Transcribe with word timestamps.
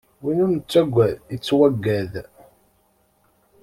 Win 0.21 0.41
ur 0.45 0.51
nettaggad, 0.51 1.15
ittwaggad. 1.35 2.13